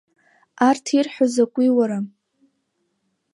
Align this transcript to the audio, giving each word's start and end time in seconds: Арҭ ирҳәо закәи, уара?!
Арҭ 0.67 0.85
ирҳәо 0.97 1.25
закәи, 1.33 1.69
уара?! 1.77 1.99